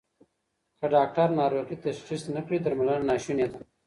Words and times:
که 0.79 0.85
ډاکټر 0.95 1.27
ناروغي 1.39 1.75
تشخیص 1.85 2.23
نه 2.35 2.41
کړي 2.45 2.57
درملنه 2.61 3.01
ناسونې 3.09 3.47
ده. 3.51 3.59